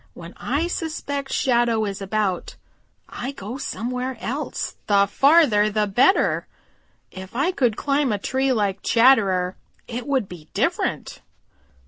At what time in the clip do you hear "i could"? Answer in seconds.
7.35-7.77